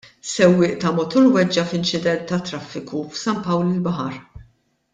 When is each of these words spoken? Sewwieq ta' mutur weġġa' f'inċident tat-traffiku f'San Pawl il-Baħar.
Sewwieq 0.29 0.71
ta' 0.83 0.93
mutur 0.99 1.27
weġġa' 1.35 1.65
f'inċident 1.73 2.25
tat-traffiku 2.31 3.03
f'San 3.13 3.45
Pawl 3.49 3.69
il-Baħar. 3.77 4.19